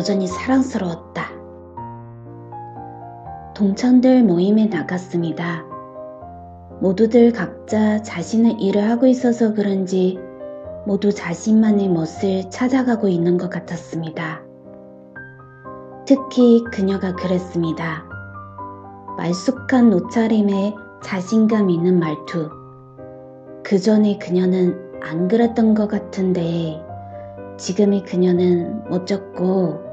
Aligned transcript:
여전히 0.00 0.26
사랑스러웠다. 0.26 1.30
동창들 3.54 4.22
모임에 4.22 4.64
나갔습니다. 4.64 5.62
모두들 6.80 7.34
각자 7.34 8.00
자신의 8.00 8.52
일을 8.62 8.88
하고 8.88 9.06
있어서 9.06 9.52
그런지 9.52 10.18
모두 10.86 11.12
자신만의 11.12 11.90
멋을 11.90 12.48
찾아가고 12.48 13.08
있는 13.08 13.36
것 13.36 13.50
같았습니다. 13.50 14.40
특히 16.06 16.64
그녀가 16.72 17.14
그랬습니다. 17.14 18.02
말쑥한 19.18 19.92
옷차림에 19.92 20.74
자신감 21.02 21.68
있는 21.68 21.98
말투. 21.98 22.48
그 23.62 23.78
전에 23.78 24.16
그녀는 24.16 24.80
안 25.02 25.28
그랬던 25.28 25.74
것 25.74 25.88
같은데 25.88 26.82
지금의 27.58 28.04
그녀는 28.04 28.82
멋졌고 28.88 29.89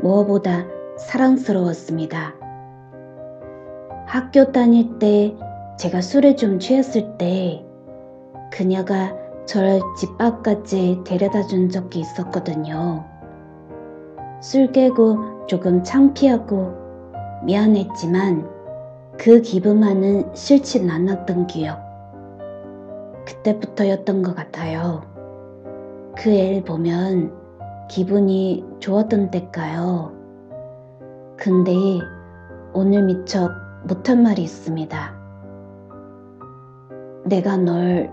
무엇보다 0.00 0.66
사랑스러웠습니다. 0.96 2.34
학교 4.06 4.52
다닐 4.52 4.98
때 4.98 5.36
제가 5.78 6.00
술에 6.00 6.34
좀 6.34 6.58
취했을 6.58 7.16
때 7.18 7.64
그녀가 8.50 9.14
저를 9.46 9.80
집 9.98 10.10
앞까지 10.20 11.02
데려다 11.04 11.42
준 11.42 11.68
적이 11.68 12.00
있었거든요. 12.00 13.04
술 14.40 14.72
깨고 14.72 15.46
조금 15.46 15.82
창피하고 15.82 16.72
미안했지만 17.44 18.48
그 19.18 19.40
기분만은 19.40 20.34
싫진 20.34 20.90
않았던 20.90 21.46
기억. 21.46 21.80
그때부터였던 23.26 24.22
것 24.22 24.34
같아요. 24.34 25.02
그 26.16 26.30
애를 26.30 26.62
보면 26.64 27.32
기분이 27.88 28.64
좋았던 28.80 29.30
때일까요? 29.30 30.12
근데 31.36 31.72
오늘 32.74 33.02
미처 33.02 33.50
못한 33.84 34.22
말이 34.22 34.42
있습니다. 34.42 35.16
내가 37.24 37.56
널 37.56 38.12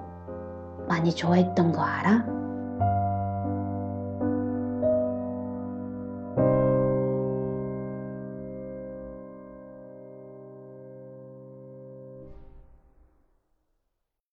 많이 0.88 1.14
좋아했던 1.14 1.72
거 1.74 1.82
알아? 1.82 2.26